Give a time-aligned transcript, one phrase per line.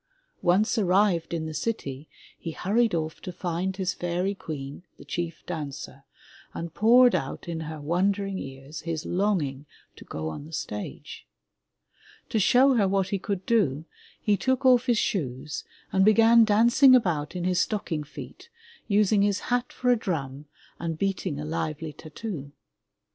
[0.41, 5.45] Once arrived in the city, he hurried ofif to find his fairy queen, the chief
[5.45, 6.05] dancer,
[6.55, 11.27] and poured out in her wondering ears his long ing to go on the stage.
[12.29, 13.85] To show her what he could do,
[14.19, 18.49] he took off his shoes and began dancing about in his stocking feet,
[18.87, 20.45] using his hat for a drum
[20.79, 22.51] and beating a lively tattoo!